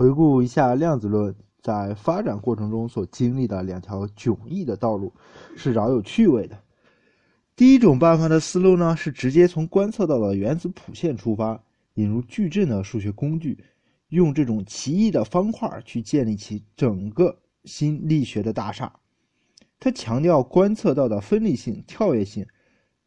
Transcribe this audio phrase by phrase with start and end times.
[0.00, 5.12] 回顾一下量子论在发展过程中所经历的两条迥异的道路，
[5.58, 6.58] 是饶有趣味的。
[7.54, 11.62] 第一种办法的思路呢，是直接从观测到的原子谱线出发，
[11.96, 13.58] 引入矩阵的数学工具，
[14.08, 17.36] 用这种奇异的方块去建立起整个
[17.66, 18.90] 新力学的大厦。
[19.78, 22.46] 他强调观测到的分立性、跳跃性，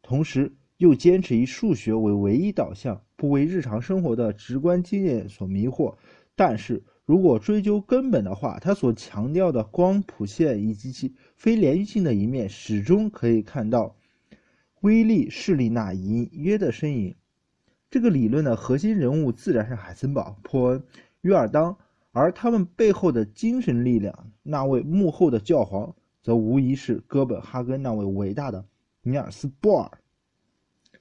[0.00, 5.92] 同时又坚持以数学为唯一导向，不为日常生活的直观经验所迷惑。
[6.36, 13.96] 但是如果追究根本的话，他所强调的光谱线以及其非连续性的一面，始终可以看到。
[14.80, 17.14] 威力势力那隐约的身影，
[17.90, 20.82] 这个理论的核心人物自然是海森堡、波恩、
[21.22, 21.78] 约尔当，
[22.12, 28.66] 而他们背后的精神力量，那位幕后的教皇，则无疑是哥本哈根那位伟大的
[29.00, 29.98] 尼尔斯·波尔。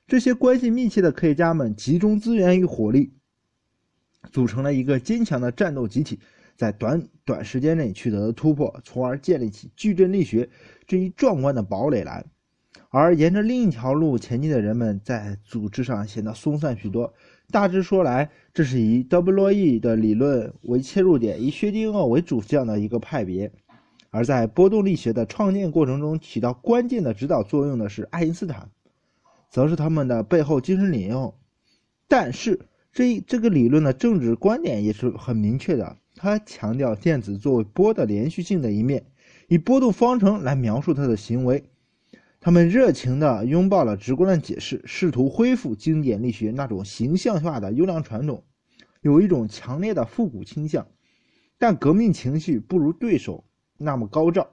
[0.08, 3.12] 这些关系密切的科学家们集中资源与火力，
[4.32, 6.20] 组成了一个坚强的战斗集体，
[6.56, 10.50] 在短短时间内取得了突破，从而建立起矩阵力学
[10.88, 12.26] 这一壮观的堡垒来。
[12.90, 17.14] 而沿着另一条路前进的人们，在组织上显得松散许多。
[17.50, 23.52] 大致说来，这是以德布罗意的理论为切入点，以薛定谔为主将的一个派别。
[24.12, 28.70] 而在波动力学的创建过程中起到关键的指导作用的是爱因斯坦，
[29.50, 31.36] 则是他们的背后精神领袖。
[32.08, 32.60] 但是，
[32.94, 39.04] 这这个理论的政治观点也是很明确的，他强调电子作为波的连续性的一面，
[39.48, 41.64] 以波动方程来描述它的行为。
[42.40, 48.44] 他们热情地拥抱了直观的解释，试图恢复经典力学那种形象化的优良传统，
[49.02, 50.86] 有一种强烈的复古倾向。
[51.58, 53.46] 但革命情绪不如对手
[53.78, 54.46] 那么高涨。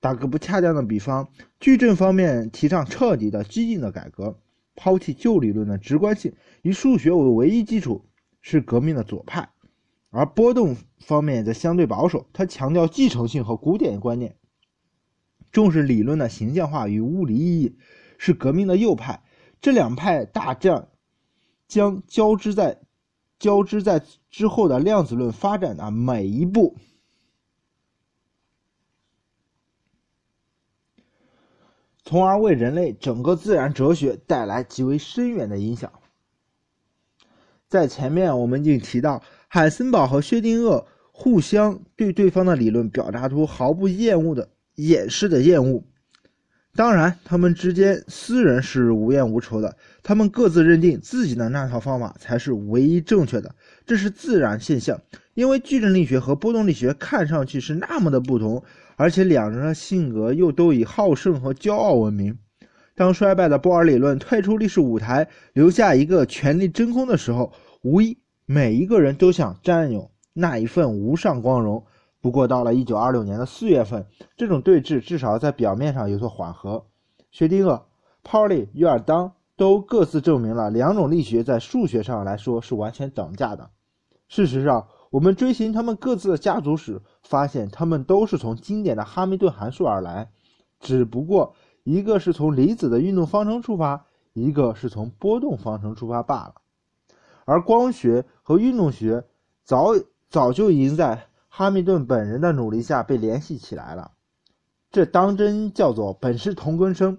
[0.00, 1.28] 打个不恰当的比方，
[1.60, 4.38] 矩阵方面提倡彻底的、激进的改革，
[4.74, 8.04] 抛弃旧理论的直观性，以数学为唯一基础，
[8.40, 9.44] 是革命的左派；
[10.10, 14.36] 而波动方面则相对保守，他强调继承性和古典观念。
[15.50, 17.76] 重视理论的形象化与物理意义，
[18.16, 19.22] 是革命的右派。
[19.60, 20.88] 这两派大战
[21.68, 22.80] 将交织在
[23.38, 26.76] 交织在之后的量子论发展的每一步，
[32.04, 35.92] 从而为人类整个自然哲学带来极为深远的影响。
[37.68, 44.48] 在前面我们已经提到，海森堡和薛定谔互相对对方的理论表达出毫不厌恶的。
[44.76, 45.84] 掩饰的厌恶，
[46.74, 49.76] 当然，他们之间私人是无冤无仇的。
[50.02, 53.54] 他们各自认定自己的那套方法才是唯一正确的，
[53.84, 54.98] 这是自然现象。
[55.34, 58.64] 因为矩阵力学和波动力学看上去是那么的不同，
[58.96, 62.38] 而且两人的性格又都以好胜和骄傲闻名。
[62.94, 71.84] 当衰败的波尔理论退出历史舞台，留下一个权力真空的时候，无疑每一个人都想占有那一份无上光荣。
[72.20, 76.84] 不过，到了一九二六年的四月份，这种对峙至少在表面上有所缓和。
[77.30, 77.82] 薛定谔、
[78.22, 83.70] 泡利、约尔当都各自证明了两种力学在数学上来说是完全等价的。
[84.28, 90.30] 事实上，我们追寻他们各自的家族史，发现他们都是从经典的哈密顿函数而来，
[90.80, 96.54] 只不过一个是从离子的运动方程出发，一个是从波动方程出发罢了。
[97.44, 99.24] 而光学和运动学
[99.64, 99.90] 早
[100.30, 101.28] 早就已经在。
[101.54, 104.12] 哈密顿本人的努力下被联系起来了，
[104.90, 107.18] 这当真叫做本是同根生。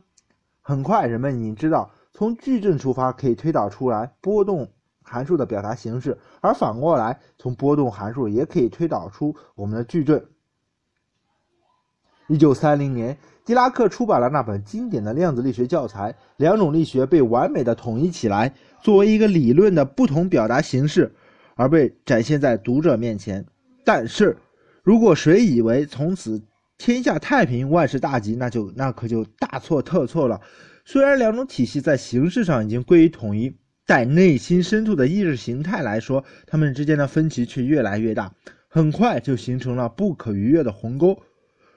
[0.60, 4.70] 很快，人们已经知道，从矩阵出发可以推导出来波动
[5.04, 10.26] 函数的表达形式，而反过来，从波动函数也可以推导出我们的矩阵。
[12.28, 21.14] 一九三零年，狄拉克出版了那本经典的量子力学教材，两种力学被完美的统一起来，作为一个理论的不同表达形式，
[21.56, 23.46] 而被展现在读者面前。
[23.84, 24.38] 但是，
[24.84, 26.42] 如果谁以为从此
[26.78, 30.40] 天下太平、万事大吉，那就那可就大错特错了。
[30.86, 33.56] 虽然两种体系在形式上已经归于统一，
[33.94, 38.34] 在内心深处的意识形态来说，他们之间的分歧却越来越大，
[38.68, 41.22] 很快就形成了不可逾越的鸿沟。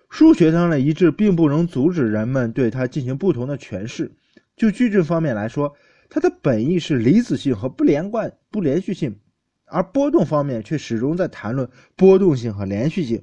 [0.09, 4.13] 数学上的一致并不能阻止人们对它进行不同的诠释。
[4.57, 5.75] 就矩阵方面来说，
[6.09, 9.19] 它的本意是离子性和不连贯、不连续性。
[9.67, 13.23] 而波动方面却始终在谈论波动性和连续性。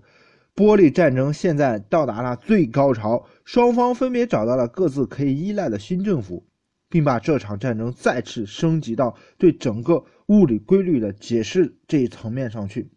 [0.55, 6.45] 玻璃战争现在到达了最高潮，双方分别找到了各自可以依赖的新政府，
[6.93, 12.91] 并把这场战争再次升级到对整个物理规律的解释这一层面上去。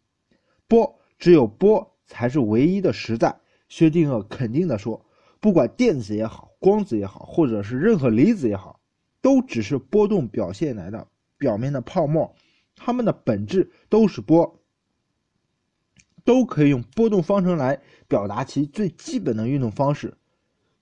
[0.69, 3.41] 波只有波才是唯一的实在。
[3.71, 5.07] 薛定谔肯定地说
[5.41, 8.81] ：“不管电子也好，光子也好，或者是任何离子也好，
[9.23, 11.09] 都只是波动表现来的
[11.39, 12.37] 表面的泡沫。”
[12.77, 14.61] 它们的本质都是波。
[16.23, 20.19] 都可以用波动方程来表达其最基本的运动方式。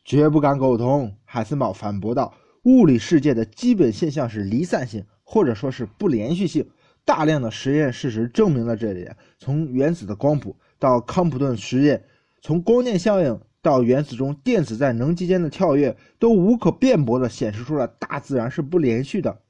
[0.05, 2.35] 绝不敢苟同，海森堡反驳道
[2.65, 6.69] ：“物理世界的基本现象是离散性，或者说是不连续性。
[7.05, 9.17] 大量的实验事实证明了这一点。
[9.39, 12.05] 从原子的光谱到康普顿实验，
[12.41, 19.41] 从光电效应到原子中电子在能级间的跳跃，都无可辩驳地显示出了大自然是不连续的。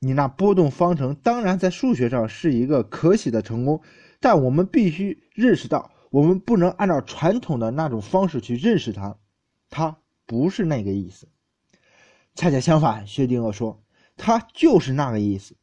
[0.00, 3.80] 你那波动方程当然在数学上是一个可喜的成功，
[4.20, 9.16] 但我们必须认识到，我们不能按照传统的那种方式去认识它。”
[9.70, 9.96] 他
[10.26, 11.26] 不是那个意思，
[12.34, 13.82] 恰恰相反，薛定谔说，
[14.16, 15.54] 他就是那个意思。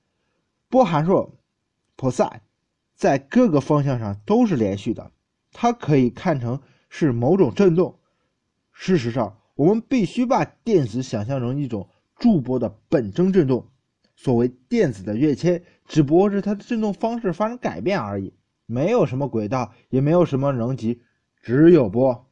[0.69, 1.39] 波函数
[1.95, 2.41] 波塞
[2.95, 5.11] 在各个方向上都是连续的，
[5.51, 7.97] 它可以看成是某种振动。
[8.71, 13.67] 事实上，我们必须把电子想象成一种驻波的本征振动。
[14.15, 18.33] 所谓电子的跃迁，只不过是它的振动方式发生改变而已，
[18.65, 21.01] 没有什么轨道，也没有什么能级，
[21.41, 22.29] 只有波。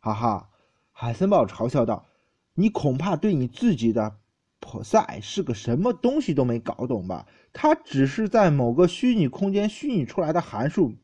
[0.00, 0.50] 哈哈。
[0.90, 2.06] 海森堡嘲笑道
[2.54, 4.16] ：“你恐怕对你自己的
[4.60, 7.26] 波塞是个什么东西都没搞懂吧？
[7.52, 10.94] 它只是在某个虚拟空间虚拟出来的函数，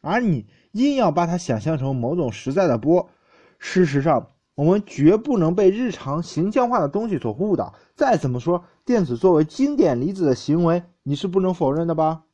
[0.00, 3.10] 而你硬要把它想象成某种实在的波。
[3.58, 7.74] 事实上，我们绝不能被日常形象化的东西所误导。
[7.94, 12.24] 再怎么说，电子作为经典离子的行为，你是不能否认的吧？”“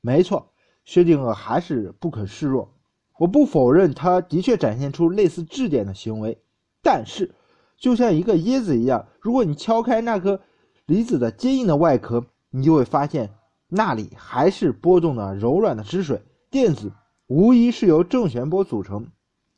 [0.00, 0.52] 没错。”
[0.84, 2.74] 薛定谔还是不肯示弱。
[3.18, 6.42] 我不否认，它的确展现出类似质点的行为，
[6.82, 7.34] 但是，
[7.80, 10.40] 就像一个椰子一样，如果你敲开那颗
[10.86, 13.34] 离子的坚硬的外壳，你就会发现
[13.66, 16.22] 那里还是波动的柔软的汁水。
[16.50, 16.92] 电子
[17.26, 19.08] 无疑是由正弦波组成，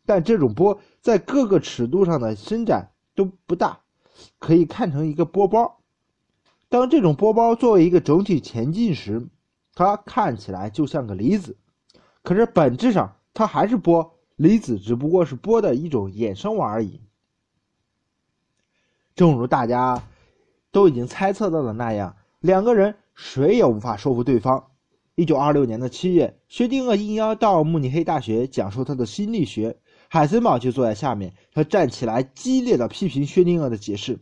[0.06, 3.80] 但这种波在各个尺度上的伸展都不大，
[4.38, 5.80] 可以看成一个波包。
[6.68, 9.26] 当这种波包作为一个整体前进时，
[9.74, 11.56] 它看起来就像个离子，
[12.22, 13.16] 可是本质上。
[13.34, 17.00] 它还是波，离子只不过是波的一种衍生物而已。
[19.14, 20.02] 正如大家
[20.70, 24.64] 都已经猜测到的那样，两个人谁也无法说服对方。
[25.14, 29.76] 一九二六年的七月，薛定谔应邀到慕尼黑大学讲授他的心理学，
[30.08, 31.34] 海森堡就坐在下面。
[31.52, 34.18] 他站起来激烈的批评薛定谔的解释，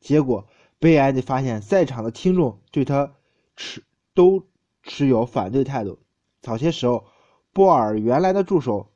[0.00, 0.46] 结果
[0.78, 3.12] 悲哀地发现，在场的听众对他
[3.56, 3.82] 持
[4.14, 4.42] 都
[4.82, 5.98] 持有反对态度。
[6.40, 7.04] 早些时候。
[7.52, 8.86] 波尔原来的助手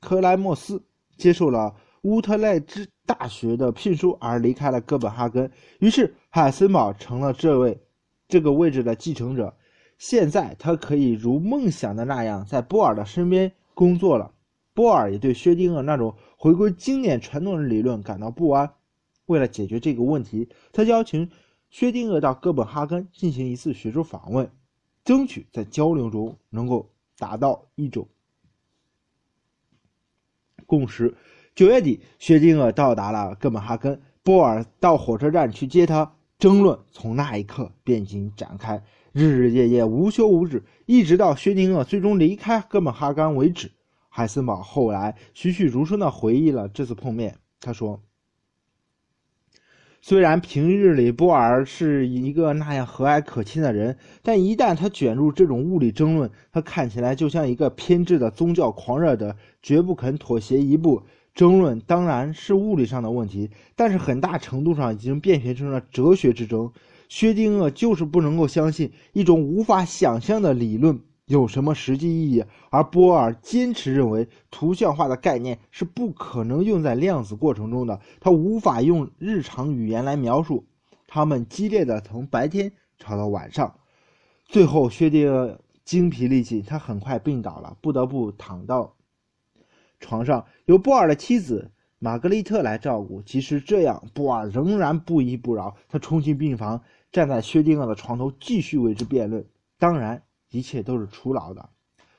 [0.00, 0.82] 克莱默斯
[1.16, 7.80] 接受了乌特勒支大学的聘书而离开了哥本哈根，于是海森堡成了这位
[8.28, 9.56] 这个位置的继承者。
[9.98, 14.32] 现在他可以如梦想的那样在波尔的身边工作了。
[14.74, 18.72] 波尔也对薛定谔那种回归经典传统的理论感到不安。
[19.26, 21.30] 为了解决这个问题，他邀请
[21.68, 24.50] 薛定谔到哥本哈根进行一次学术访问，
[25.04, 26.90] 争取在交流中能够。
[27.20, 28.08] 达到一种
[30.64, 31.14] 共识。
[31.54, 36.12] 九月底，薛定谔到达了哥本哈根，波尔到火车站去接他。
[36.38, 38.82] 争论从那一刻便已经展开，
[39.12, 43.70] 日日夜夜，无休无止，一直到薛定谔最终离开哥本哈根为止。
[44.08, 48.00] 海森堡后来栩栩如生地回忆了这次碰面，他说。
[50.00, 61.02] 虽然平日里波尔是一个那样和蔼可亲的人，但一旦他卷入这种物理争论，他看起来就像一个偏执的宗教狂热的，绝不肯妥协一步。
[61.34, 66.70] 争论当然是物理上的问题，但是很大程度上已经变形成了哲学之争。
[67.08, 71.00] 薛定谔就是不能够相信一种无法想象的理论。
[71.26, 72.44] 有什么实际意义？
[72.70, 80.66] 而波尔坚持认为，图像化的概念是不可能用在量子过程中的，他无法用日常语言来描述。
[81.06, 83.76] 他们激烈的从白天吵到晚上，
[84.44, 88.94] 最后薛定谔精疲力尽，他很快病倒了，不得不躺到
[90.10, 93.22] 床上，由波尔的妻子玛格丽特来照顾。
[93.22, 99.46] 即使这样，波尔仍然不依不饶，他冲进病房，站在薛定谔的床头，继续为之辩论。
[99.78, 100.22] 当然。
[100.52, 101.68] 一切都是徒劳的，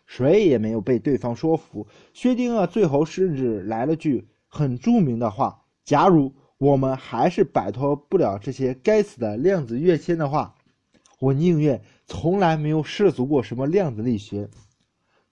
[0.05, 1.86] 谁也没有被对方说服。
[2.13, 10.55] 薛定谔最后甚至来了句很著名的话：“假如我们还是摆脱不了这些该死的量子跃迁的话，
[11.19, 14.50] 我宁愿从来没有涉足过什么量子力学。”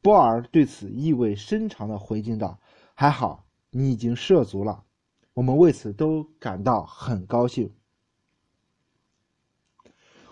[0.01, 2.59] 波尔对此意味深长地回敬道
[2.95, 4.83] ：“还好你已经涉足了，
[5.33, 7.71] 我们为此都感到很高兴。”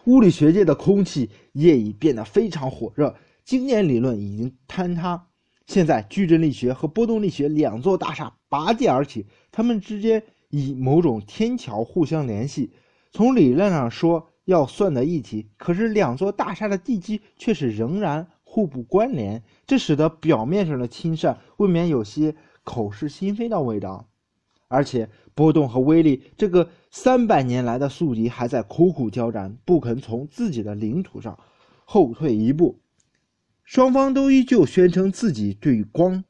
[0.06, 5.28] 物理学界的空气业已变得非常火热，经典理论已经坍塌。
[5.66, 12.72] 现在，矩阵力学和波动力学两座大厦拔地而起，它们之间以某种天桥互相联系。
[13.12, 18.66] 从理论上说，要算得一体，可是两座大厦的地基却是仍然互。
[18.66, 24.08] 不关联，这使得表面上的亲善未免有些口是心非的味道。
[24.68, 31.40] 而且，波动和威力这个三百年来的宿敌还在苦苦交战，不肯从自己的领土上
[31.86, 32.80] 后退一步。
[33.64, 36.24] 双方都依旧宣称自己对光、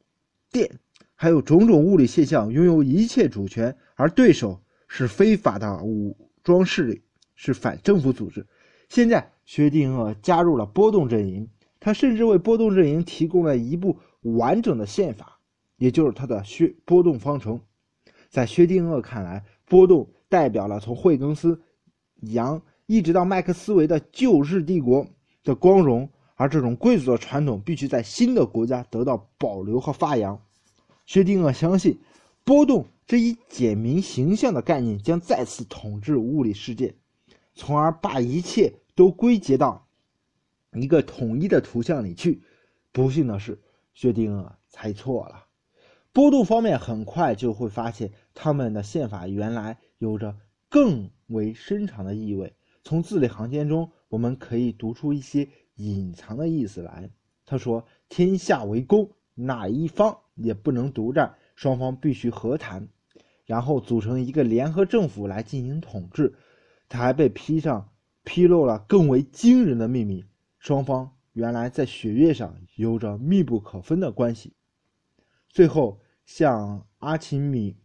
[0.52, 0.80] 电
[1.16, 7.02] 还有种种物理现象拥有一切主权，而对手是非法的武装势力，
[7.36, 8.46] 是反政府组织。
[8.90, 11.50] 现在，薛定谔加入了波动阵营，
[11.88, 15.40] 他甚至为波动阵营提供了一部完整的宪法，
[15.78, 17.62] 也就是他的薛波动方程。
[18.28, 21.62] 在薛定谔看来，波动代表了从惠更斯、
[22.20, 25.08] 杨一直到麦克斯韦的旧日帝国
[25.46, 30.38] 的光荣，而这种贵族的传统必须在新的国家得到保留和发扬。
[31.06, 31.98] 薛定谔相信，
[32.44, 36.96] 波动这一简明形象的概念将再次统治物理世界，
[37.56, 39.87] 从而把一切都归结到
[40.82, 42.42] 一个统一的图像里去。
[42.92, 43.60] 不幸的是，
[43.94, 45.46] 薛定谔猜错了。
[46.12, 50.36] 波动方面很快就会发现，他们的宪法原来有着
[50.70, 52.56] 更为深长的意味。
[52.84, 57.10] 从字里行间中，我们可以读出一些隐藏的意思来。
[57.46, 62.88] 他说：“天下为公，哪一方也不能独占，双方必须和谈，
[63.46, 66.34] 然后组成一个联合政府来进行统治。”
[66.90, 67.90] 他还被披上
[68.24, 70.26] 披露了更为惊人的秘密：
[70.60, 74.56] 双方原来在血液上有着密不可分的关系。
[75.50, 76.02] 最后。
[76.28, 77.78] 像阿钦米、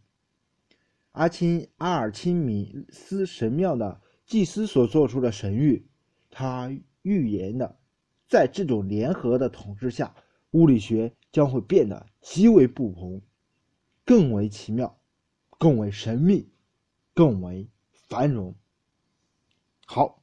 [1.13, 5.85] 阿钦阿尔钦米斯神庙的祭司所做出的神谕，
[6.29, 6.69] 他
[7.03, 7.79] 预言的，
[8.27, 10.13] 在这种联合的统治下，
[10.51, 13.21] 物理学将会变得极为不同，
[14.03, 14.99] 更为奇妙，
[15.57, 16.51] 更为神秘，
[17.13, 17.69] 更为
[18.09, 18.53] 繁荣。
[19.85, 20.21] 好，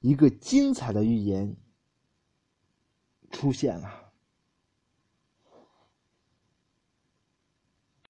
[0.00, 1.56] 一个精彩的预言
[3.30, 4.05] 出现了。